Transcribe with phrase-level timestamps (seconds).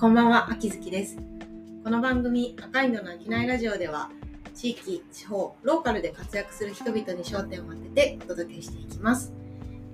[0.00, 1.16] こんばんは、秋月です。
[1.82, 4.12] この番組、赤いのの商いラジオでは、
[4.54, 9.32] 地域、地方、ローカルで活躍する人々に焦点を当ててお届けしていきます。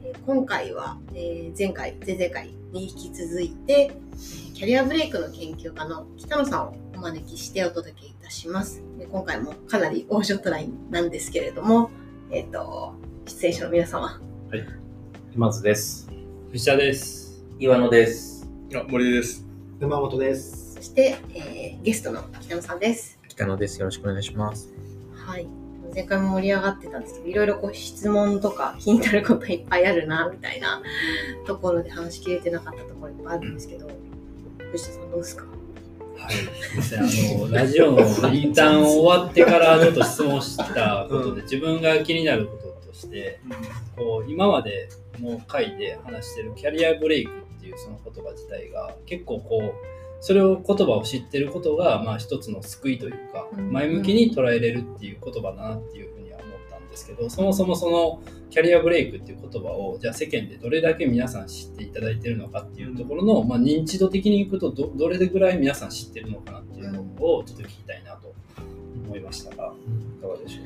[0.04, 8.82] えー今回は、えー前回、前々回に引き続いて、えーキャリアブレイクの研究家の北野さんをお招きしてお届けいたします。
[8.98, 11.90] で今回もかなり大所トラインなんですけれども、
[12.30, 12.92] えっ、と、
[13.24, 14.20] 出演者の皆様、
[15.34, 16.10] まずです。
[16.50, 17.42] 藤田です。
[17.58, 18.46] 岩野です。
[18.74, 19.43] あ、森です。
[19.80, 20.74] 沼本です。
[20.76, 23.18] そして、えーゲストの北野さんです。
[23.28, 23.80] 北野です。
[23.80, 24.72] よろしくお願いします。
[25.12, 25.48] はい。
[25.92, 30.80] 前回も盛り上がってたんですけど、いろいろこう質問とか気になることいっぱいあるな、みたいな
[31.44, 33.90] ところで話しきれてなかったところいっぱいあるんですけど、
[34.70, 35.44] 藤田さんどうですか？
[35.44, 36.34] はい。
[37.36, 43.40] あの、ラジオのインターン終わってからちょっと質問したことで、自分が気になることとして、
[43.96, 44.88] こう、今まで
[45.20, 47.34] の回で話してるキャリアブレイクっ
[47.64, 49.72] ていうその言葉自体が、結構こう、
[50.20, 53.72] それを言葉を知ってることが、まあ一つの救いというか、うん。
[53.72, 68.34] 前向きに捉えれるっていう言葉だなっていうふうには思ったんですけど、そもそもそのキャリアブレイクっていう言葉を、じゃあ世間でどれだけ皆さん知っていただいてるのかっていうところの、まあ認知度的にいくとど、どれぐらい皆さん知ってるのかなっていうのをちょっと聞きたいなと
[69.06, 69.74] 思いましたが、
[70.18, 70.64] いかがでしょう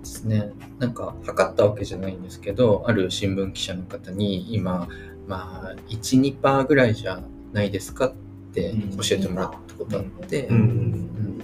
[0.00, 0.50] ですね。
[0.78, 4.88] なんか、測ったわけじゃないんですけど、ある新聞記者の方に、今、
[5.30, 8.14] まあ、1、2%ぐらいじゃないですかっ
[8.52, 11.40] てうん教えてもらったことあって、ううんん。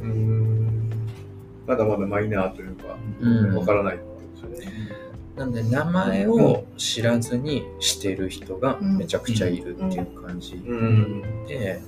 [0.00, 0.90] うん。
[1.66, 4.72] まだまだマイナーというか、うんわからないってことですよね。
[5.36, 11.22] なんで、名前を知らずにしてる人がめちゃくちゃいるっていう感じうん。
[11.48, 11.80] で、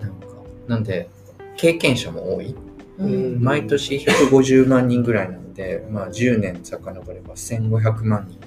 [0.00, 0.26] なんか、
[0.68, 1.10] なんで、
[1.56, 2.54] 経験者も多い。
[2.98, 8.38] うん毎年150万人ぐらいなので、まあ、10年遡れば1500万人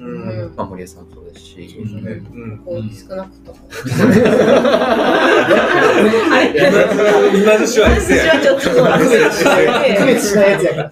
[0.00, 0.54] うん。
[0.56, 2.12] まあ、森江さんもそうですし、そうですね。
[2.32, 2.58] うん。
[2.58, 3.58] こう少なくとも。
[6.30, 6.60] あれ
[7.40, 8.74] 今の手話です私はちょっと区
[10.06, 10.90] 別しないやつやから。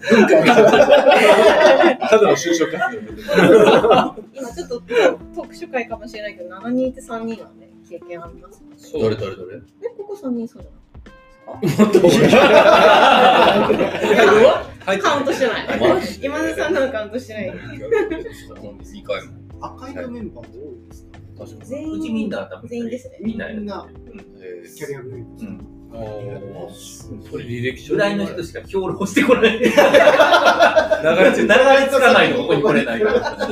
[2.08, 3.22] ただの就職活動で。
[4.34, 4.82] 今ちょっと
[5.34, 9.00] 特殊会かもしれないけど、7人いて3人はね、経験あります、ね。
[9.00, 10.80] どれどれどれえ、ここ3人そうじゃない
[11.46, 11.54] は
[14.72, 15.66] いカウントしてない。
[16.22, 17.50] 今津さんのカウントしてない。
[17.50, 19.32] 2回も。
[19.60, 21.06] 赤いのメンバーも多いです
[21.60, 21.66] か？
[21.66, 23.56] 全員うちみんな多分全員ですねみんなキャ
[24.88, 25.46] リアブレイクで
[26.74, 27.22] すうん。
[27.22, 29.58] それ履歴書ぐらいの人しか評論してこない。
[29.58, 29.78] 流れ流れ流
[31.46, 33.36] れつかないの、ここに来れないから。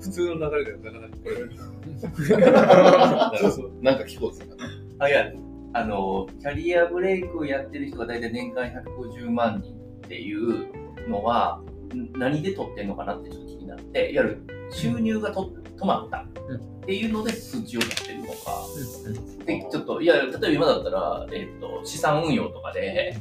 [0.00, 1.36] 普通の流れではなかなかこれ。
[3.82, 4.44] なんか聞こうぜ。
[5.00, 5.32] あ、いや、
[5.72, 9.74] あの、キャリアブレイクをやってる人が大体年間150万人
[10.08, 11.60] っていうのは、
[11.94, 16.20] ん何で取ってんのかなってちょっと気になって、いわゆる収入がと止まった。
[16.20, 16.26] っ
[16.88, 18.64] ていうので数値を取ってるのか、
[19.44, 23.18] でちょっと、いや、例えば今だったら、えっと資産運用とかで、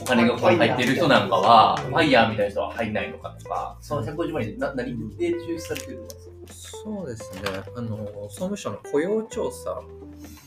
[0.00, 6.16] お金がこ入ってる人なんかは、ファイヤーみたいな人は入んないのかとか、その150万人でな何で抽出されてるんで
[6.54, 6.78] すか？
[6.84, 7.42] そうですね。
[7.76, 7.98] あの
[8.30, 9.82] 総務省の雇用調査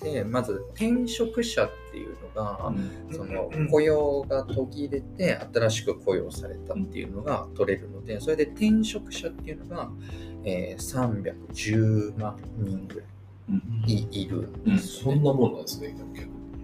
[0.01, 2.73] でまず転職者っていうのが、
[3.11, 9.89] その雇用が途切れて新しく雇用されたっていうのが取れるのでそれで転職者っていうのが、
[10.43, 11.25] えー
[11.55, 13.05] 310万人ぐらい
[13.87, 15.95] いいるんですよね、そんなもんなんですね、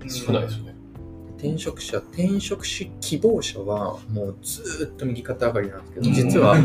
[0.07, 0.81] 少ないですよね。
[1.41, 6.55] 転職者転職し希望者はもうずーっと右肩上がりなんですけど実は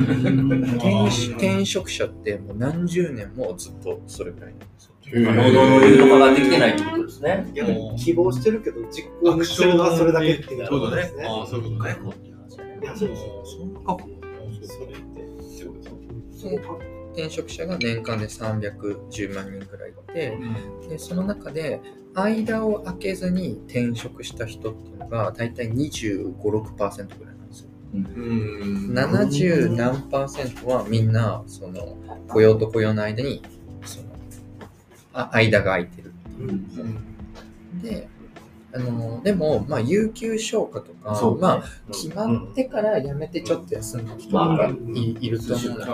[1.38, 7.50] 転職者ってもう何十年もずっとそれぐらいなんですよ労働の流とかができてないってことですね。
[7.54, 11.26] いや希望してるけど実行してるのはそれだけっていうことですね。
[11.26, 11.96] ああ、そういうことね。
[12.82, 14.16] いやそうですよそんな過去
[14.66, 20.38] それって、ってことで転職者が年間で310万人くらいいて
[20.88, 21.80] でその中で
[22.14, 28.92] 間を空けずに転職した人っていうのが大体2 5 6ぐらいなんですようん。
[28.94, 31.96] 70何パーセントはみんなその
[32.28, 33.42] 雇用と雇用の間に
[35.16, 37.82] あ間が空いてるっていう。
[37.82, 38.08] で
[38.74, 45.84] あのでも、まあ、有給消化とか、そうまあ、決まってから辞めてちょっと休んだ人とかい,、いると思うので、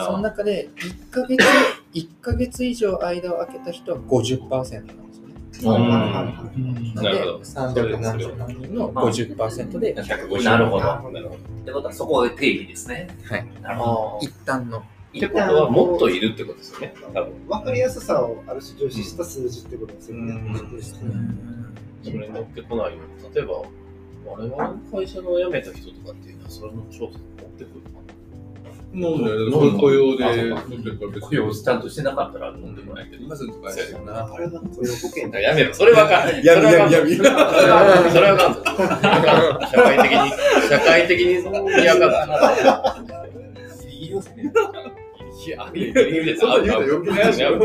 [0.00, 1.44] その中で1ヶ月、
[1.92, 5.12] 1ヶ月以上間を空けた人は50%なんで
[5.52, 5.88] すよね。
[5.88, 10.84] なのでなるほど、370万人の50%で、150なるほど。
[10.86, 11.28] なるほど。
[11.28, 11.32] っ
[11.66, 13.08] てことはそこが定義ですね。
[13.24, 14.82] はい、なるほ一旦の。
[15.16, 17.32] ってことは、もっといるってことですよね、多分。
[17.48, 20.34] 分かりやすさをある種重視した数字ってことですよね。
[22.02, 23.62] それに乗っけこないように、例えば、
[24.26, 27.96] 我々の会社の辞めた人とかっていうのは、それの調査持ってくるのか
[28.94, 29.50] 飲んでる。
[29.78, 33.24] 雇用でで雇用ちゃんとしてなかったら飲んでもないけど。
[33.24, 34.32] 今すぐとかやるよな。
[34.32, 35.40] あれは雇用保険だ。
[35.40, 36.42] やめろ、それはあかん。
[36.42, 37.14] やみやみやみ。
[37.16, 37.40] それは
[37.80, 38.12] あかん。
[38.12, 38.62] それはあかんぞ。
[39.70, 40.30] 社会的に、
[40.68, 41.32] 社会的に
[41.82, 42.10] 嫌かっ
[42.64, 43.02] た。
[43.82, 44.52] ギリギリを攻める
[45.46, 47.64] いや、いやいやそんな言うと余計なやつよ 普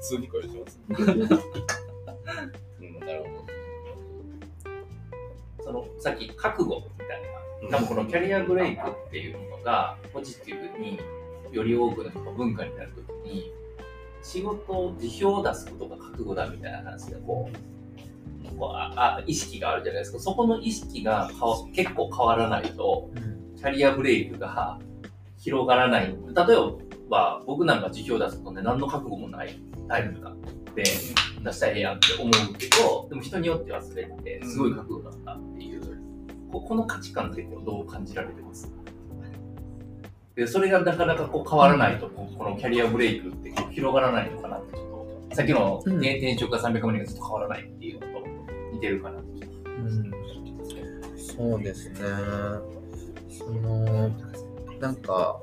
[0.00, 0.80] 通にこれします。
[0.88, 0.96] うん、
[3.00, 3.44] なるほ
[5.62, 7.20] そのさっき覚悟みたい
[7.70, 10.98] な、多分このキャリアブレイクっていうものがポジティブに
[11.52, 13.52] より多くの人の文化になるときに、
[14.22, 17.56] 仕事、辞表を出すことが覚悟だみたいな話がこう、
[18.58, 20.18] こうああ意識があるじゃないですか。
[20.18, 23.10] そこの意識がかわ結構変わらないと、
[23.56, 24.78] キャリアブレイクが
[25.44, 26.06] 広がらない。
[26.06, 26.16] 例え
[27.10, 30.36] ば、僕なんか辞表出すとね、何の覚悟もないタイプだっ
[30.74, 35.82] て、出したらええやんって思うけど、でも人によってはそれってすごい覚悟だったっていう、
[36.50, 38.72] ここの価値観ってどう感じられてます？
[40.34, 48.26] でそれがなかなかこう変わらないと、このキャリアブレイクって広がらないのかなってちょっと、さっきの、うんね転職が300万人がずっと変わらないっていうのと
[48.72, 49.46] 似てるかなって。
[49.46, 49.50] う
[49.82, 50.10] ん
[51.36, 51.96] そうですね。
[53.28, 54.08] その、
[54.80, 55.40] なんか、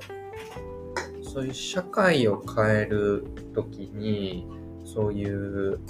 [1.22, 3.24] そういう社会を変える
[3.54, 4.46] ときに、
[4.84, 5.80] そういう、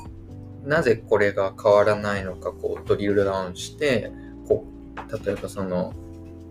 [0.65, 4.12] なぜこれが変わらないのか、こう、ドリルダウンして、
[4.47, 4.65] こ
[4.97, 5.93] う、例えばその、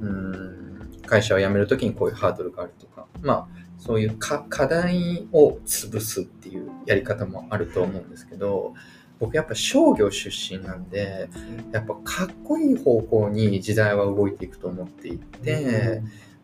[0.01, 3.47] うん、会社を辞めるときにこういうハードルがあるとか、まあ、
[3.77, 8.73] そういう課題を潰すっていうやり方もあると思うんですけど、
[9.19, 11.29] 僕やっぱ商業出身なんで、
[11.71, 16.01] やっぱかっこいい方向に時代は動いていくと思っていて、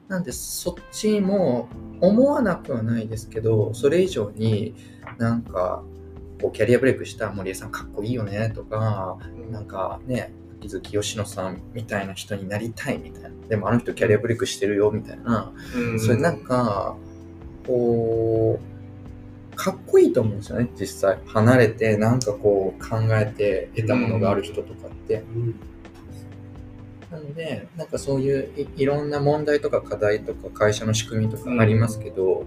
[0.08, 1.68] なんでそっちも
[2.00, 4.76] 思わなくはないですけど、それ以上に
[5.18, 5.84] なんか
[6.42, 9.18] こうキャリアブレイクした森江さんかっこいいよねとか、
[9.52, 13.30] なんかね、秋月吉野さんみたいな人になりたいみたいな。
[13.50, 15.52] でもあの人キャリアブレイクしてるよみたいな。
[16.00, 16.96] それなんか、
[17.66, 18.60] こ
[19.54, 21.20] う、かっこいいと思うんですよね、実際。
[21.26, 25.24] 離れて、なんかこう考えて得たものがある人とかって。
[27.12, 32.46] なので、なんかそういういいろんな問題とか課題とか会社の仕組みとかありますけど、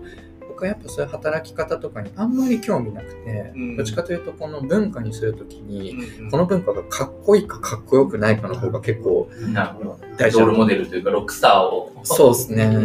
[0.48, 9.98] 僕はやっぱそういう働き方とかにあんまり興味なくて、うんどっちかというとこの文化にするときに、うんこの文化がかっこいいかかっこよくないかの方が結構なるほど。
[10.18, 11.92] 大事ロールモデルというか、ロックスターを。
[12.04, 12.66] そうですね。
[12.66, 12.78] んう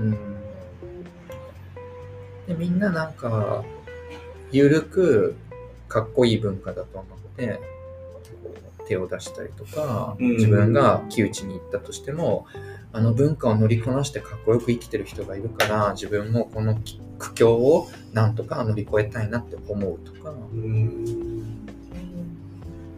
[0.00, 0.10] ん。
[2.46, 3.62] で、みんななんか、
[4.50, 5.36] ゆるく
[5.88, 7.60] かっこいい文化だと思って、
[8.88, 10.30] 手を出したりとか、うん。
[10.36, 12.46] 自分が窮地に行ったとしても、
[12.92, 16.78] あの文化を乗りこなしてかっこよく生きてる人がいるから、自分もこの
[17.18, 20.32] 苦境をなんとか乗り越えたいなって思うとか、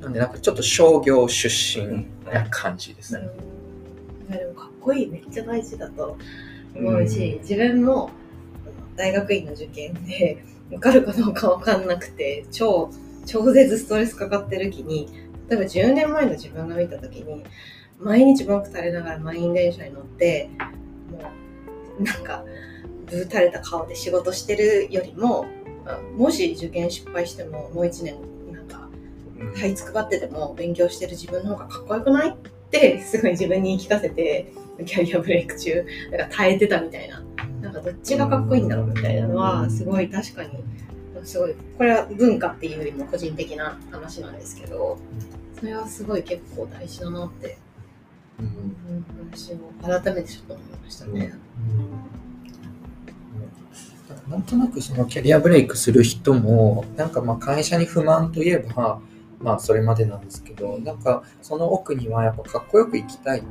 [0.00, 1.48] なんでなんかちょっと商業出
[1.81, 3.28] 身な感じですね。
[4.31, 5.06] いやでもかっこいい。
[5.08, 6.16] めっちゃ大事だと
[6.75, 8.10] 思うし、自分も
[8.96, 12.90] 大学院の受験で受かるかどうか分かんなくて超
[13.26, 15.08] 超絶ストレスかかってる時に
[15.50, 17.44] 例えば10年前の自分が見た時に
[17.99, 20.49] 毎日文句垂れながら満員電車に乗って
[21.11, 21.19] も
[21.99, 22.44] うなんか
[23.06, 25.47] ぶー垂れた顔で仕事してるよりも
[25.85, 28.17] あもし受験失敗してももう1年
[28.52, 28.88] なんか
[29.56, 32.32] 這いつくばってでも勉強してる自分の方がかっこよくないっ
[32.70, 34.52] てすごい自分に言い聞かせて
[34.87, 37.23] キャリアブレイク中なんか耐えてたみたいな。
[37.61, 40.50] なんかどっちがかっこいいんだろうみたいなのはすごい確かに
[41.25, 44.99] すごいこれは文化っていうよりも個人的な話なんですけど
[45.61, 47.59] それはすごい結構大事だなって、
[48.38, 51.35] うん、話を改めてちょっと思いましたね。
[54.29, 59.00] なんとなくそのキャリアブレイクする人も、なんかまあ会社に不満といえば、
[59.40, 63.43] まあそれまでなんですけど、なんかその奥にはやっぱかっこよく生きたい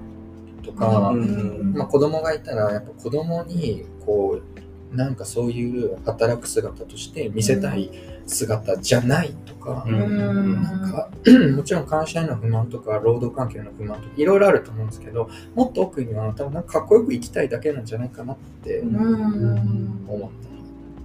[0.63, 1.73] とか、うん。
[1.73, 4.59] まあ子供がいたらやっぱ子供にこう、
[4.91, 7.91] なんかそういう働く姿として見せたい
[8.25, 10.01] 姿じゃないとか、うん。
[10.01, 11.09] うんなんか
[11.55, 20.05] もちろん会社への不満とか労働環境への不満とかいろいろあると思うんですけどもっと奥には多分なんかかっこよく生きたいだけなんじゃないかなってうん。
[20.07, 20.49] 思った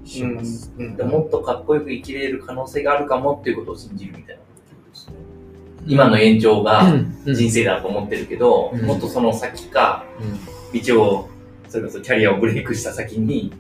[0.05, 0.73] りします。
[0.79, 0.97] うん。
[0.97, 4.49] でもっとかっこよく生きれる可能性があるかもっていうことを信じるみたいなこ
[4.85, 5.15] とですね。
[5.87, 6.91] 今の延長が
[7.27, 7.35] うん。
[7.35, 8.83] 人生だと思ってるけど、うん。
[8.87, 10.05] もっとその先か、
[10.87, 11.29] 道を、
[11.75, 13.53] それこそキャリアをブレイクした先に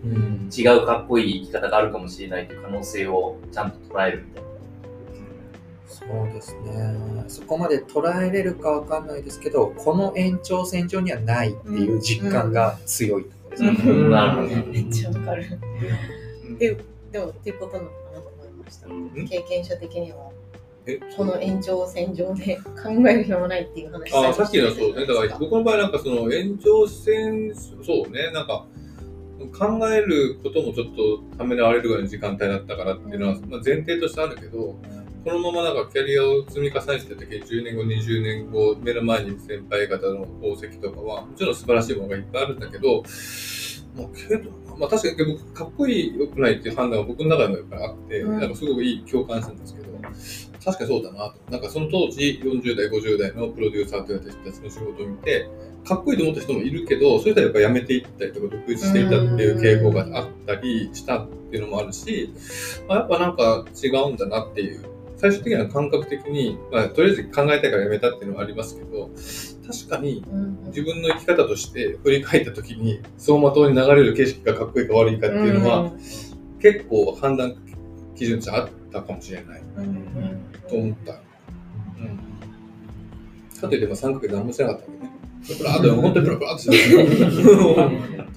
[0.57, 4.51] 違うかっこいい生き方があるかもしれないという可能性をちゃんと捉えるみたいな。
[5.89, 13.71] そうですねそこまで捉えれるかわかんないですけどこの延長線上にはないっていう実感が強いところですね。
[13.85, 15.43] うんなるほどめっちゃわかる。
[16.55, 16.79] っていう
[17.11, 18.87] でもっていうことなのかなと思いました。
[19.29, 20.44] 経験者的にはえ
[21.17, 24.15] この延長線上で考える暇もないっていう話。
[24.15, 28.67] あさっきのそうね、だからら僕の場合なんかその延長線、そうね、なんか
[29.59, 34.77] 考えることもちょっとためらわれるぐらいの時間帯だったからっていうのは、まあ、前提としてあるけど、
[35.25, 43.03] このままなんかキャリアを積み重ねてた時に10年後、20年後、目の前に先輩方の功績とかは、もちろん素晴らしいものがいっぱいあるんだけど、
[43.97, 49.85] まあ、けど、まあ確かに僕、かっこいい、良くないっていう判断は僕の中でもやっぱりあって、うんなんかすごくいい共感したんですけど、
[50.65, 51.53] 確かにそうだなと。
[51.53, 55.49] なんかその当時、40代、50代のプロデューサーという人たちの仕事を見て、
[55.85, 62.33] かっこいいと思った人もいるけど、そういう人はやっぱ辞めていったりとか、独立していったっていう傾向があったりしたっていうのもあるし、
[62.89, 64.94] まあ、やっぱなんか違うんだなっていう、
[65.25, 69.09] 最終的には感覚的に、まあ、とりあえず考えたいから辞めたっていうのはありますけど、
[69.67, 70.23] 確かに
[70.67, 75.93] 自分の生き方として振り返った時に、走馬灯に流れる景色がかっこいいか悪いかっていうのは、
[76.61, 77.57] 結構判断
[78.15, 79.63] 基準値あったかもしれない
[80.69, 81.13] と思った。
[81.13, 81.19] うん。
[83.59, 85.11] かといっても3ヶ月何もしてなかったんでね。
[85.57, 86.67] プラーっと、本当にプラプラって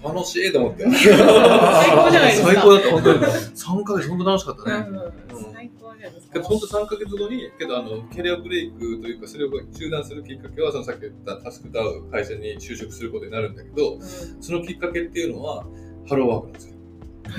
[0.02, 0.08] た。
[0.08, 0.84] 楽しいと思って。
[0.84, 3.20] 最高じゃないですか最高だった、本当に。
[3.20, 4.72] 3ヶ月本当楽しかったね。
[4.72, 5.47] 最高じゃないですか
[6.32, 14.00] けど本当3ヶ月後に、けどあの、キャリアブレイクというか、それを中断するきっかけは、そのさっき言ったタスクダウン会社に就職することになるんだけど、
[14.42, 15.66] そのきっかけっていうのは、
[16.08, 16.78] ハローワークなんですよ。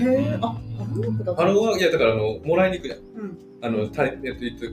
[0.00, 0.59] へえ、あ、ハ
[0.95, 3.00] ローワークハローワーク、いや、だから、あの、もらいに行くじゃん。
[3.23, 4.66] うんあの、退えっと、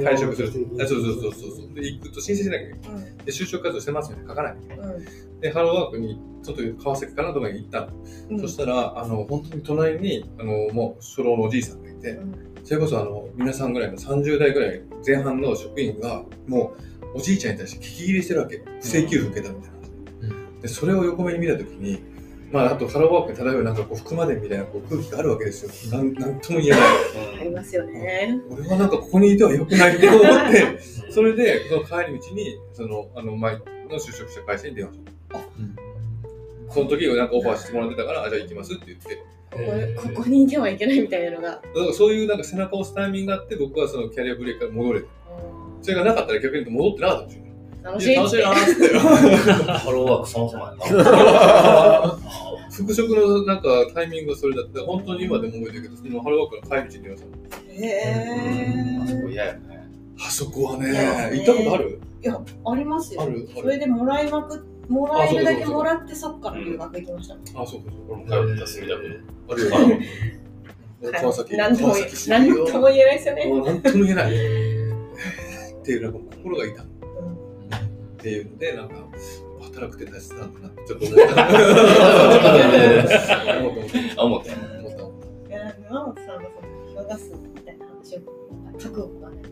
[0.00, 0.68] 退職する。
[0.80, 1.74] あそうそうそうそうそう。
[1.74, 3.02] で、行くと申請しなきゃいけない。
[3.02, 4.24] うんで、就職活動してますよね。
[4.26, 4.52] 書かない。
[4.54, 7.88] うんで、ハローワークに、ちょっと川崎かなとかに行ったの。
[8.30, 16.72] うんそしたら、あの、本当に隣に、あの、もう、初老のおじいさんがいて、うんそれこそ、あの、皆さんぐらいの30代ぐらい前半の職員が、も
[17.12, 18.62] う、おじいちゃんに対して聞き入れしてるわけ。
[18.80, 20.62] 不正給付受けたみたいな。
[20.62, 22.02] で、それを横目に見たときに、
[22.50, 25.98] まあ、あと、ハローワークに漂うなんかこう、福間伝みたいなこう空気があるわけですよ。
[25.98, 26.80] なんなんとも言えない。
[27.40, 28.40] ありますよね。
[28.48, 30.80] 俺はなんかここにいては良くないって思って、
[31.10, 33.62] それで、その帰り道に、その、あの、前の
[33.98, 35.40] 就職した会社に電話した。
[36.70, 39.33] その時なんかオファーしてもらってたから、あじゃあ行きますって言って。
[39.54, 41.48] ここここにいてはいけないみたいなのが。
[41.48, 45.06] だからそういうなんか背中を押すタイミングがあって、僕はそのキャリアブレイクから戻れた。
[45.82, 47.44] それがなかったら逆に言うと戻ってなかったんですよ。
[47.84, 49.72] 楽しいって楽しいなーって。
[49.72, 52.18] ハローワークそもそもやな。
[52.74, 57.86] 復職のなんかタイミングがそれだって、本当に今でも覚えてるけど、そのハローワークの帰り道に電話した。
[57.86, 59.32] へあそこえ。
[59.32, 59.60] 嫌やね。
[60.18, 60.88] あそこはね
[61.34, 62.00] 行ったことある？
[62.22, 63.22] いや、ありますよ。
[63.54, 67.34] それでもらいまくもらえるだけもらってそっから留学行きました。
[67.34, 69.14] あ、そうかそう俺も通った隅田君。
[69.14, 69.20] か。
[69.50, 69.70] あるよ。
[71.12, 71.56] 川崎。
[71.56, 73.46] なんとも川崎市なんとも言えないですよね。
[73.46, 74.32] もうなんとも言えない。
[74.34, 74.36] っ
[75.84, 76.88] ていう、なんか心が痛む。
[76.88, 76.90] っ
[78.18, 78.94] ていうので、なんか、
[79.60, 81.24] 働くって大切なんだなってちょっと思った。
[83.60, 84.22] 思った思った。
[84.22, 84.58] 思ったあ、思ったよ。
[84.80, 84.90] 思っ
[85.46, 85.48] た。
[85.48, 88.20] いや、沼本さんのその目標出すみたいな話を
[88.78, 89.42] 覚悟がね、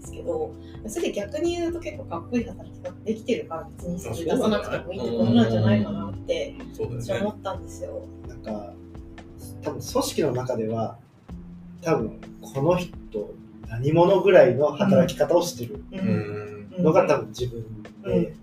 [0.00, 0.54] んですけど、
[0.86, 6.56] それで逆に言うと結構かっこいい働き方できてるから別にそれ出さなくてもいいってことなんじゃないかなって。
[6.78, 8.02] 私は思ったんですよ。
[8.26, 8.72] なんか
[9.62, 10.98] 多分組織の中では
[11.82, 12.90] 多分この人
[13.68, 15.84] 何者ぐらいの働き方をしてる。
[16.78, 17.64] のが多分自分
[18.04, 18.34] で、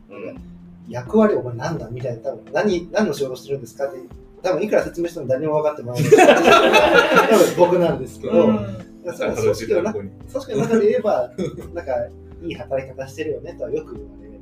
[0.90, 4.00] 役割お前何だみたいな多分何何の仕事してるんですかって
[4.44, 6.12] 多分いくら説明しても誰にも分かってもらえない
[7.30, 11.32] 多分僕なんですけど、うんだか組織の中組織の中で言えば
[11.74, 11.94] なんか
[12.42, 14.40] いい働き方してるよねとはよく言われる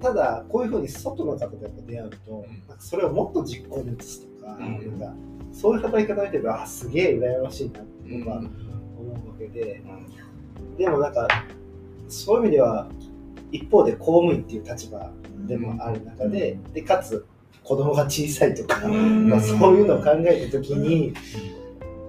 [0.00, 5.14] ただこういうふうに外の方とやっぱ出会うと、んなんかそれをもっと実行に移すとか,、うんなんか
[5.52, 9.82] そういう働き方を見てるとあすげえ羨ましいなって僕は思うわけで、
[10.78, 11.28] でもなんか
[12.08, 12.88] そういう意味では
[13.52, 15.10] 一方で公務員っていう立場
[15.46, 17.26] でもある中で,、でかつ
[17.62, 21.12] 子供が小さいとか、うんまあ、そういうのを考えた時に、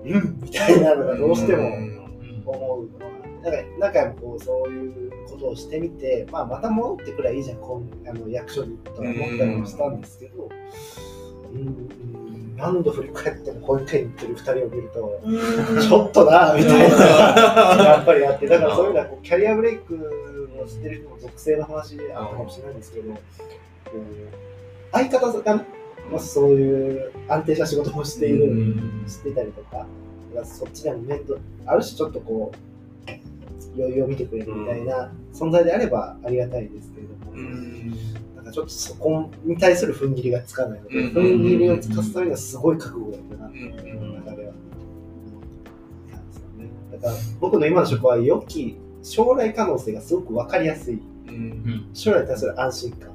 [0.06, 1.68] うん、みたいなのがどうしても
[2.46, 3.12] 思うのは、
[3.44, 10.50] なんか何回もこうそういうことをしてみて、まあ、また戻ってくればいいじゃん、こうあの役所にとは思ったりもしたんですけど、
[11.54, 15.82] うん、何度振り返っても保育園に行ってる2人を見ると、うん。
[15.82, 16.96] ちょっとなみたいな、
[17.84, 19.96] やっぱりあって、だからそういうのはこうキャリアブレイク
[20.62, 23.14] をしてる人の属性の話であったかもしれないんですけど、
[24.92, 25.66] 相方がね、
[26.12, 28.76] もしそういう安定した仕事をしている、
[29.08, 29.88] してたりとか、
[30.44, 32.74] そっちでも面倒、ある種ちょっとこう、
[33.76, 37.34] 余裕を見てくれるみたいな存在であればありがたいですけれども、
[38.36, 41.14] なんかちょっとそこに対する踏ん切りがつかないので、うん。
[41.14, 44.54] 踏ん切りをつかすためにはすごい覚悟がいるなっていう中では。
[46.92, 51.02] だから僕の今の職は良き将来可能性がすごく分かりやすい、
[51.94, 53.14] 将来に対する安心感。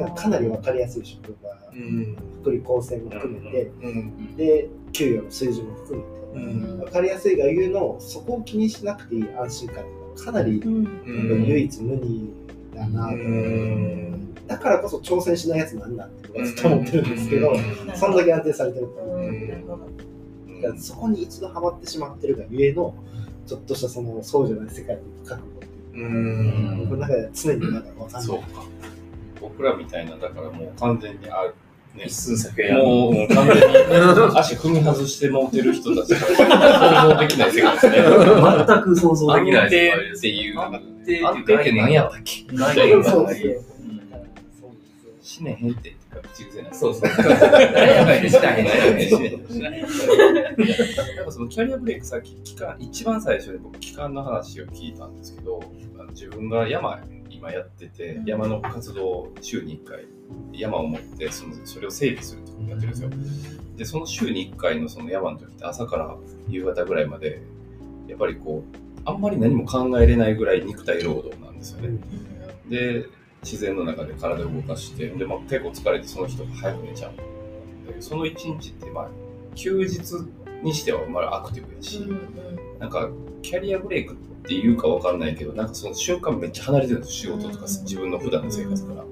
[0.00, 1.50] がかなり分かりやすい職場、
[2.40, 3.70] 福利厚生も含めて、
[4.36, 6.14] で、給与の水準も含めて。
[6.34, 6.78] うん。
[6.78, 11.44] 分かりやすいがゆえのそこを気にしなくていい安心感っていうのはかなりうん。
[11.46, 12.32] 唯一無二
[12.74, 14.34] だなと、うん。
[14.46, 17.96] だからこそ挑戦しないやつなんだってずっと思ってるんですけど、うん。
[17.96, 19.48] そんだけ安定されてるからうん。
[19.48, 19.78] なるほど
[20.62, 22.94] だからそこに一度ハマってしまってるがゆえの
[23.46, 25.63] ちょっとしたそのそうじゃない世界の覚悟ってい
[25.94, 28.22] ううん僕の中では常にまだ分かんない。
[28.22, 28.64] そうか。
[29.40, 31.54] 僕らみたいな、だからもう完全にある。
[31.94, 33.62] ね一、寸先やもうもう完全に
[34.36, 37.96] 足踏み外して持ってる人たちが想像できない世界ですね。
[38.66, 40.58] 全く想像で安きない定っていう。
[40.58, 40.82] 安
[41.44, 42.46] 定って何やったっけ？
[43.04, 43.62] そうですよ。
[45.22, 46.74] 死ねへんって口癖ない。
[46.74, 47.02] そうそう。
[47.02, 48.72] 誰やかいでしたへんや
[51.22, 55.60] っぱそのキャリアブレイクさっき期間一番最初に僕期間の話を聞いたんですけど
[56.10, 60.04] 自分が山今やってて山の活動を週に1回
[60.52, 63.10] 山を持ってそのそれを整備するってことをやってるんですよ。
[63.76, 66.16] でその週に1回のその山の時って朝から
[66.48, 67.42] 夕方ぐらいまで
[68.06, 71.98] やっぱりこうあんまり何も考えれないぐらい肉体労働なんですよね。
[72.68, 73.06] で
[73.44, 77.12] 自然の中で体を動かしてで、まあ、結構疲れてその人が早く寝ちゃう。
[77.92, 79.08] でその一日ってまあ
[79.54, 80.00] 休日
[80.62, 82.04] にしてはまあアクティブやし、
[82.78, 83.10] なんか
[83.42, 87.36] キャリアブレイクっていうかわかんないけどなんかその瞬間めっちゃ離れてるんですよ。
[87.36, 88.94] 仕事とかうん自分の普段の生活か。
[88.94, 89.04] ら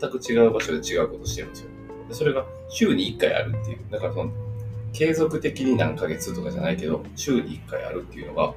[0.00, 1.68] 全く違う場所で違うことしてるんですよ。
[2.08, 3.78] でそれが週に1回あるっていう。
[3.90, 4.30] だからその
[4.92, 8.54] 継続的に何ヶ月とかじゃないけど週に1回あるっていうのが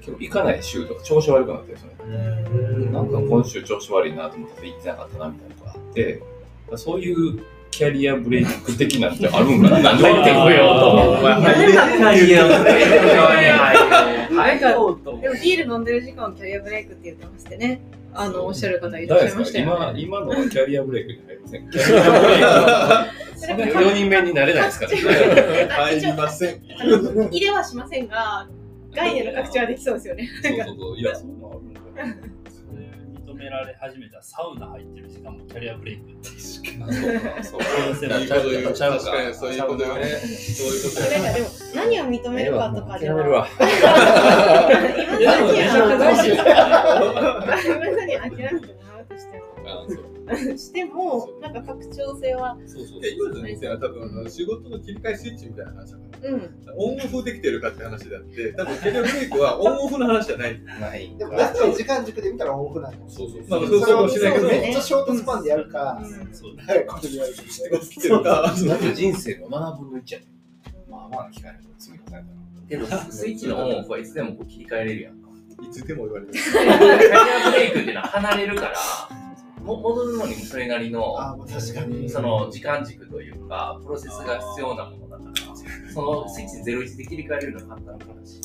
[0.00, 6.22] 結構行かない週とか調子悪くなってるんですよねなんか今週調子悪いなと思って行ってなかったなみたいなのがあって、
[6.76, 10.90] そういうキャリアブレイク的なんてあるんかな 入ってこようと。
[10.90, 12.88] お前入ってキャリアブレイク
[15.20, 17.80] でもビール飲んでる時間をキャリアブレイクって言ってましてね
[18.14, 21.70] あのおっしゃる方いらっしゃいましたよ今ね今のはキャリアブレイクに入りません。
[21.70, 25.68] キャリアブレイクはそんな4人目になれないですからね。
[25.70, 26.60] 入りません。
[27.30, 28.48] 入れはしませんが
[28.94, 30.28] 概念の拡張はできそうですよね。
[30.42, 30.98] そうそうそう。
[30.98, 31.80] いや、そんなのあるんだ。
[32.50, 32.88] それ
[33.34, 36.10] 認められ始めたサウナ入ってる時間もキャリアブレイク。
[36.10, 36.62] ってそう
[37.44, 37.60] そう。
[39.10, 39.28] か。
[39.28, 40.04] にそういうことよね。
[40.06, 43.48] そういうことよなんかでも何を認めるかとかでわ。
[43.58, 45.32] 今
[48.18, 49.44] 諦めてもらうとしても
[50.58, 56.30] してもなんか拡張性はそうそういや今の店は多分あの仕事の切り替えスイッチみたいな話だから。
[56.30, 60.60] うんオンオフできてるかって話であって、多分キャリアブレイクはオンオフの話じゃない。
[60.80, 63.68] ないでも確かに時間軸で見たらオフなんですそうそうまあそう。
[63.68, 67.42] そうそうかもしれないけど、めっちゃショートスパンでやるか、うんそうだ早いことでやるか。
[67.48, 68.30] 仕事来てるか。
[68.32, 70.26] だって人生の7分の1やね
[70.90, 72.24] まあまあ機会の積み重ねたら。
[72.68, 75.28] けどスイッチのオンオフはいつでもこう切り替えれるやんか
[75.62, 76.32] いつでも言われる。
[76.32, 78.74] キャリアブレイクっていうのは離れるから
[79.68, 81.14] も戻るのにもそれなりの
[81.48, 82.08] 確かに。
[82.08, 88.40] その時間軸というかプロセスが必要なものだからそのスイッチ01で切り替えれるのは簡単な話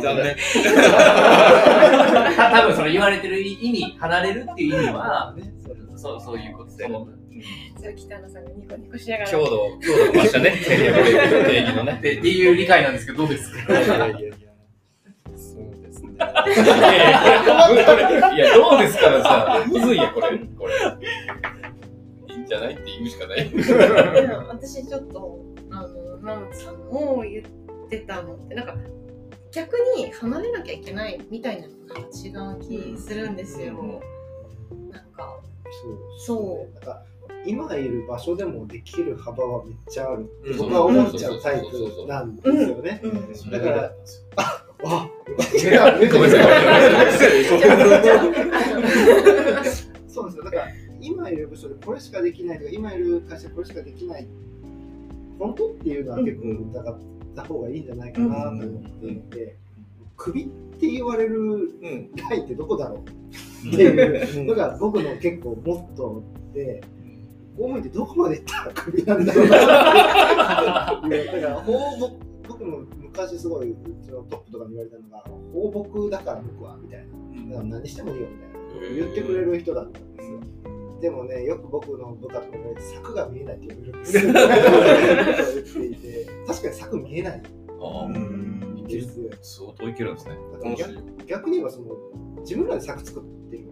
[0.00, 0.36] 残念。
[2.36, 5.34] た多分その言われてる意味離れるっていう意味は
[5.96, 6.84] そうそういうことで
[7.78, 10.52] それ北野さんがニコニコしながら強度、強度が増したね。
[10.64, 11.98] 定義のね。
[12.02, 13.56] でっていう理解なんですけどどうですか？
[18.34, 20.38] いやどうですからさ、むずいや、これ。
[20.38, 20.72] これ。
[22.34, 23.50] いいんじゃないって言うしかない。
[23.50, 25.40] でも私ちょっと
[25.70, 28.76] あのマムさんも言ってたのってなんか
[29.52, 34.02] 逆に離れなきゃいけないみたいなのが違う気するんですよ。
[34.90, 35.40] なんか
[35.82, 36.74] そうそう。
[36.74, 37.02] なんか
[37.44, 43.00] 今いる場所でもできる幅はめっちゃある僕は思っちゃうタイプなんですよね。
[43.02, 43.34] うん。
[43.34, 43.92] そだから
[44.84, 45.08] あ
[45.60, 46.38] いやごめんな
[50.08, 50.44] そうですよ。
[50.44, 50.68] だから
[51.00, 54.26] 今いる部署でこれしかできないとか今いる会社これしかできない
[55.38, 56.98] 本当っていうのは結構疑っ
[57.34, 59.56] た方がいいんじゃないかなと思っていて、
[60.16, 60.46] クビっ
[60.78, 61.44] て言われるう
[61.88, 62.12] ん。
[62.16, 66.82] ライってどこだろうっていうのが僕の結構モットーで、
[67.56, 69.48] 公務員ってどこまで行ったらクビなんだろうっ
[71.08, 71.40] ていう。
[71.40, 71.72] だから放
[72.62, 77.50] 牧僕も昔すごいうちのトップとかに言われたのが放牧だから僕はみたいな。
[77.50, 80.40] だから何してもいいよみたいな言ってくれる人だったんですよ。
[81.00, 84.32] でもね、よく僕の部下とかに言われて柵が見えないって言われるんですよ。
[85.82, 87.42] 言っていて確かに柵見えない
[87.80, 89.30] ああ、んですよ。
[89.40, 90.36] 相当いけるんですね。
[90.78, 91.86] 逆逆に言えばその
[92.42, 93.71] 自分らで柵作ってる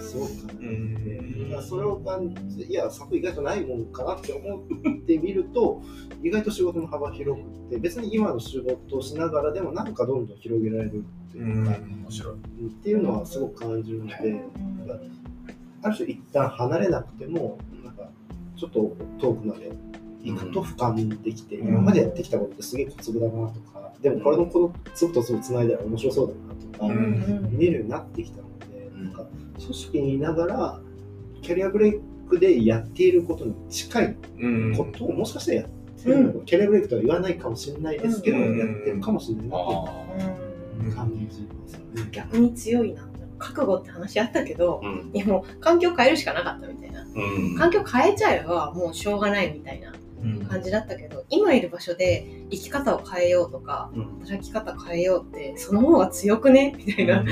[0.00, 1.62] すごく感じて、うん。
[1.62, 4.62] それを感じいや柵意外とないもんかなって思っ
[5.06, 5.82] てみると
[6.22, 12.34] 意外と仕事の幅広くって別に今の仕事をしながらでもなんかどんどん広げられるっていうか、面白い。
[12.34, 14.42] っていうのはすごく感じるので、
[15.82, 18.08] ある種一旦離れなくてもなんか
[18.56, 19.72] ちょっと遠くまで
[20.22, 27.48] いくと俯瞰できて、今までやってきたことってすげえ小粒だなとか、でもこれのこの粒と粒つないだら面白そうだなとか、うん。
[27.52, 29.26] 見れるようになってきたので、なんか
[29.60, 30.80] 組織にいながら
[31.42, 34.76] キャリアブレイクでやっていることに近いうん。
[34.76, 35.70] ことをもしかしたらやっ
[36.02, 38.58] てるのか、キャリアブレイクとは言わないかもしれないですけど、うん。
[38.58, 40.92] やってるかもしれないなってうん。
[40.92, 41.44] 感じますよ
[42.04, 42.10] ね。
[42.12, 43.08] 逆に強いな。
[43.38, 45.10] 覚悟って話あったけどうん。
[45.12, 47.02] いやもう環境変えるしかなかったみたいな。
[47.02, 47.56] うん。
[47.56, 49.92] 環境変えちゃえばもうしょうがないみたいな
[50.48, 54.20] 感じだったけど今いる場所で生き方を変えようとかうん。
[54.20, 56.74] 働き方変えようってその方が強くね？
[56.76, 57.24] みたいな。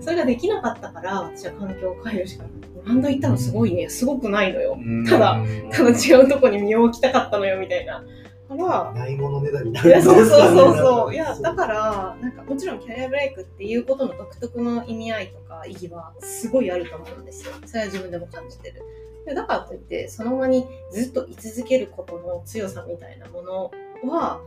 [0.00, 2.52] それができなかったから私は環境を変えるしかない。
[2.82, 3.88] オランダ行ったのすごいね。
[3.88, 4.78] すごくないのよ。
[5.08, 8.02] ただただ違うとこに身を置きたかったのよみたいな。
[8.48, 10.24] からないものねだりにないやそう。
[10.24, 11.14] そうそうそう。
[11.14, 17.52] いやだからなんかもちろんキャリアブレイクっていうことの独特の意味合いとか意義はすごいあると思うんですよ。
[17.64, 18.82] それは自分でも感じてる
[19.30, 23.70] でだからといってその場にずっと居続けることの強さみたいなもの
[24.10, 24.40] は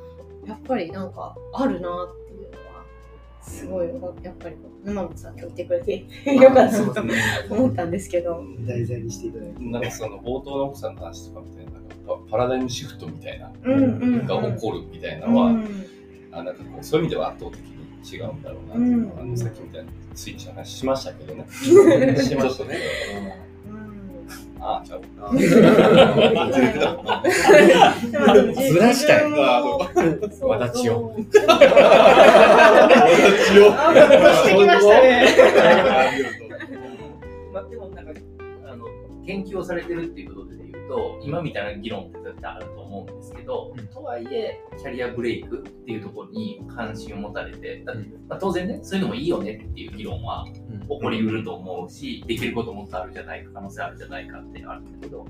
[0.46, 2.84] やっぱりなんかあるなっていうのは
[3.42, 3.88] すごい
[4.22, 6.94] やっぱり沼本さん今日いてくれてよかったな
[7.48, 9.64] と思ったんですけど題材にしていただいて。
[9.64, 15.86] なんかその冒頭の奥さんの話とかみたいななんかパパラダイムシフトみたいなうんうんが起こるみたいなうのは、ん
[16.34, 21.46] あなんかこうそういう意味では圧倒的に違うんだろうなっていうのは、あのさっきみたいなつい話しましたけどね。
[22.20, 23.53] しましたね。
[24.64, 25.02] うんああ、ちゃう。
[28.56, 31.14] ずらしたいいわだちを。
[31.18, 31.22] あ、
[34.34, 35.28] してきましたね。
[37.54, 38.12] まあ、でもなんか
[38.66, 38.86] あの
[39.26, 43.88] 研究をされてるっていうことでと今みたいな議論って絶対あると思うんですけど、うん。
[43.88, 48.28] とはいえキャリアブレイクっていうところに関心を持たれてだってうん。
[48.28, 55.26] まあ、当然ねそういうのもいいよねっていう議論は起こりうると思うし、できることもっとあるじゃないか可能性あるじゃないかってあるんだけど、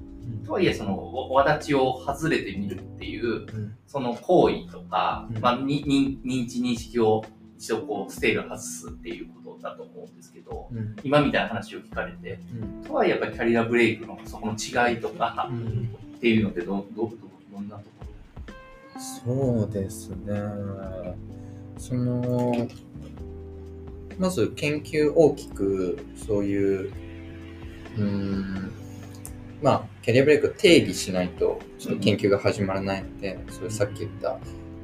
[0.46, 3.76] とはいえそのわわだちを外れてみるっていううん。
[3.88, 5.42] その行為とか、うん。
[5.42, 7.24] まあ、認知認識を
[7.58, 10.96] 一度こうステール外すっていうことだと思うんですけどうん。
[11.04, 12.84] 今みたいな話を聞かれてうん。
[12.84, 15.90] とはいえやっぱりキャリアブレイクのそこの違いとかうん。
[16.18, 17.12] っていうのってどどど
[17.52, 18.04] どんなとこ
[19.26, 20.36] そうですね。
[21.78, 22.68] その、
[24.18, 26.94] まず研究大きくそういう、
[27.98, 28.72] うーん、
[29.62, 34.38] まあ、キャリアブレイクを定義しないと、ちょっと研究が始まらないので、それさっき言った、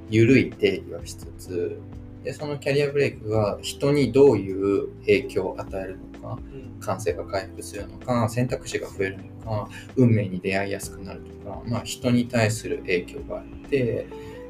[0.09, 1.79] 緩い定義はしつつ、
[2.23, 6.39] で、そのキャリアブレイクが人にどういう影響を与えるのか、
[6.79, 14.07] 感性が回復するのか、選択肢が増えるのか、運命に出会いやすくなるとか、まあ、人に対する影響があって、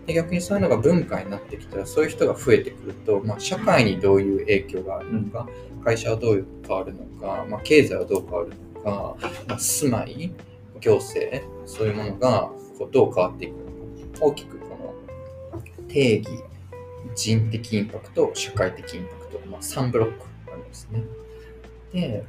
[0.08, 5.47] で逆にそういうのが文化になってきたら、そういう人が増えてくると、まあ、社会にどういう影響があるのか、
[5.84, 9.15] 会社はどう変わるのか、まあ、経済はどう変わるのか、
[9.47, 10.32] まあ、住まい、
[10.82, 13.58] 行政、そういうものがこうどう変わっていくの
[14.19, 14.95] か、大きくこ
[15.55, 16.27] の定義、
[17.19, 21.03] 人的インパクト、社会的インパクト、まあ、3ブロックあるんですね。
[21.91, 22.23] で、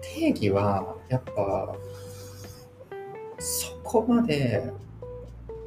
[0.00, 1.76] 定義はやっぱ
[3.38, 4.72] そこまで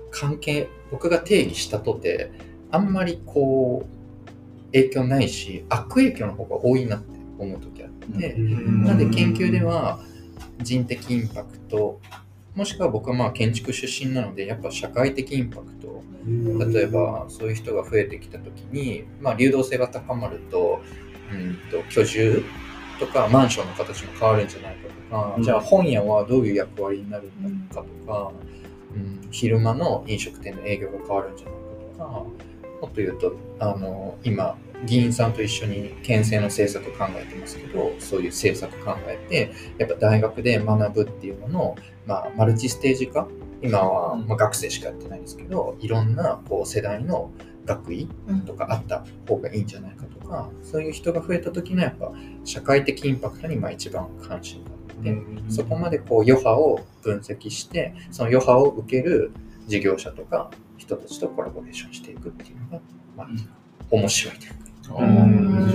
[0.09, 2.31] 関係、僕が定義したとて、
[2.71, 9.99] あんまりこう影響ないし、悪影響の方が多いなって思う時あって、なんで研究では
[10.59, 12.01] 人的インパクト、
[12.57, 20.81] もしくは僕はまあ建築出身なので、やっぱ社会的インパクト、例えばそういう人が増えてきた時に、まあ、流動性が高まると,、
[21.31, 22.43] うん、と居住
[22.99, 25.43] とかマンションの形も変わるんじゃないかとか、うん。
[25.43, 28.31] じゃあ本屋はどういう役割になるのかとか、
[28.95, 31.59] うん、昼間の飲食店の営業が変わるんじゃないか
[31.91, 43.27] とかもっと言うとあの今議員さんと一緒に県政の政策考えてますけどそういう政策考えてやっぱ大学で学ぶっていうのの、まあ、マルチステージ化？
[43.61, 47.31] 今は、まあ、学生しかやってないんですけどいろんなこう世代の
[47.65, 48.07] 学位
[48.45, 52.11] とかあった方がいいんじゃないかとかそういう人が増えた時のやっぱ
[52.45, 59.31] 社会的インパクトにまあ一番関心があってそこまでこう余波を分析してその余波を受ける
[59.65, 62.81] 事業者とか人たちとコラボレーションしていくっていうのが、
[63.17, 63.66] まあ、いというか。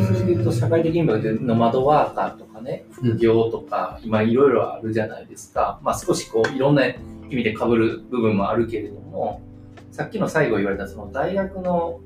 [0.07, 6.75] それで言うと社会的インパクトでノマドワーカーとかね副業とか、今いろいろあるじゃないですか、まあ、少しこういろん。
[6.75, 9.41] な意味で被る部分もあるけれども
[9.91, 12.01] さっきの最後言われたその大学の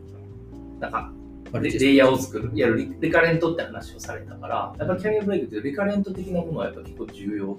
[0.78, 0.90] なん。
[0.92, 1.12] か
[1.60, 7.56] レレイヤーを作る、いわゆるリリカレントって話をされたから、やっぱりキャリアブレイクってリカレント的なものはやっぱ結構重要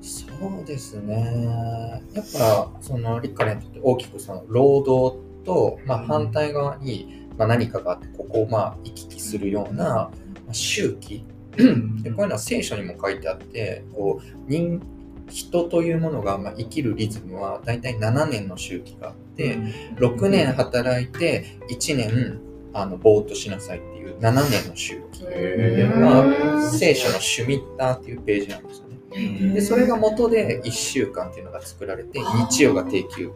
[0.00, 2.00] そうですね。
[2.14, 10.10] やっぱそのリカレントって大きくその労働と、まあ、反対側に、まあ、何かがあってここをまあ行き来するような、ま
[10.50, 11.24] あ、周期。
[11.56, 14.80] でこういうのは聖書にも書いてあってこう人
[15.28, 19.58] 人というものが、まあ、生きるリズムは大体7年の周期があって、
[19.96, 22.40] 6年働いて1年
[22.72, 25.24] あのぼーっとしなさいっていう7年の周期。
[25.24, 26.10] っていうの
[26.54, 29.54] が聖書のシュミッターっていうページなんですよね。
[29.54, 32.20] でそれが元で1週間っていうのが作られて
[32.50, 33.32] 日曜が定休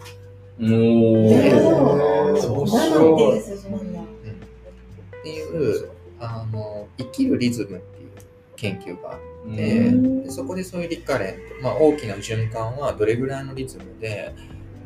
[0.61, 2.41] おー。
[2.41, 4.01] そうんだ。
[4.01, 4.05] っ
[5.23, 5.91] ていう。
[6.25, 8.11] あの生きるリズムっていう
[8.55, 10.23] 研究があって、うん。
[10.23, 14.33] でそこでそういうリカレント、まあ、大きな循環はどれぐらいのリズムで、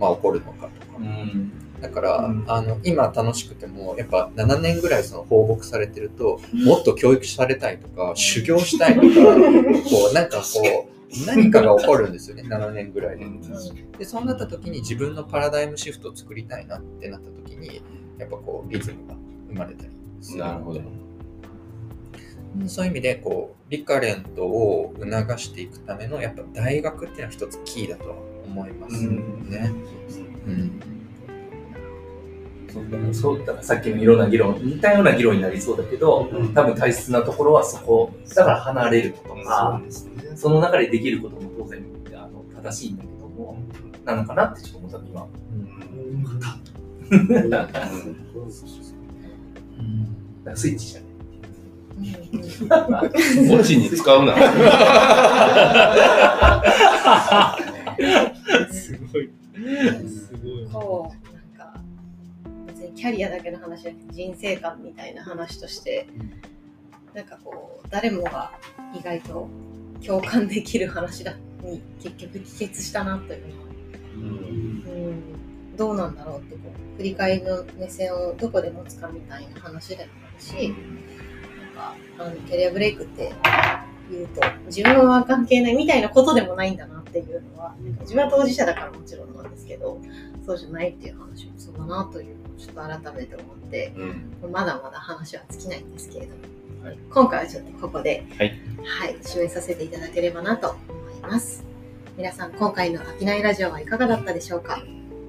[0.00, 0.98] まあ、起こるのかとか。
[0.98, 2.44] うんだから、うん。
[2.48, 10.95] あの今楽しくてもやっぱ7年ぐらいその放牧されてるともっと教育されたいとか修行したいとかこうなんかこう
[11.26, 13.26] 何かが起こるんですよね 7年ぐらいで。
[13.98, 17.82] でそうなった時に自分のパラダイムシフトを作りたいなってなった時に
[18.18, 19.14] やっぱこうリズムが
[19.48, 19.90] 生まれたり
[20.20, 20.80] するなるほど。
[22.66, 28.16] そういう意味でこうリカレントを促していくためのやっぱ大学っていうのは一つキーだとは
[28.46, 29.72] 思いますね。
[30.46, 30.95] うんそうだから
[33.12, 38.12] そうだからさっきのいろんな議論似たような議論になりそうだけど、多分大切なところはそこ。
[38.34, 39.80] だから離れることか、
[40.34, 41.84] その中でできることも当然
[42.14, 43.58] あの正しいんだけども
[44.04, 45.26] なのかなってちょっと思った今。
[47.48, 47.80] だか
[49.78, 50.14] うん。
[50.44, 51.06] らスイッチじゃない。
[53.48, 54.34] 墓地に使うな。
[58.70, 59.30] すごい。
[60.08, 60.66] すごい。
[62.96, 66.08] キャリアだけの話じゃなくて人生観みたいな話として、
[67.14, 68.52] なんかこう誰もが
[68.98, 69.48] 意外と
[70.04, 73.66] 共感できる話だに結局帰結したなというのは、
[74.16, 76.60] うん、どうなんだろうってこ
[76.94, 80.74] う振り返りの目線をどこで持つかみたいな話でもあるし、なん
[81.74, 83.32] かあのキャリアブレイクって
[84.10, 90.00] 言うと自分は関係ないみたいなことでもないんだなっていうのは自分は当事者だからもちろんなんですけど
[90.44, 93.92] そうじゃないっていう話もそうだなというのをちょっと改めて思って
[94.42, 94.52] うん。
[94.52, 96.42] まだまだ話は尽きないんですけれども、
[96.84, 96.98] はい。
[97.10, 98.60] 今回はちょっとここで、はい。
[98.84, 100.78] はい、締めさせていただければなと思
[101.18, 101.64] います。
[102.16, 104.78] 皆さん今回の「商いラジオ」はいかがだったでしょうか？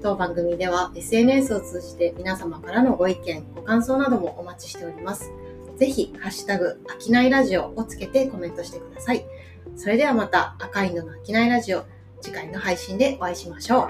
[0.04, 5.32] 当番組では SNS を通じて皆様からのご意見ご感想などもお待ちしております
[5.78, 9.24] ぜひ、ハッシュタグ、飽きないラジオをつけてコメントしてください。
[9.76, 11.86] それではまた、赤いのの飽きないラジオ、
[12.20, 13.90] 次回の配信でお会いしましょ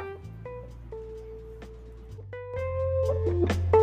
[3.73, 3.76] う。